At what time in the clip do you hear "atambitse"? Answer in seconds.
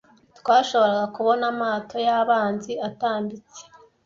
2.87-3.61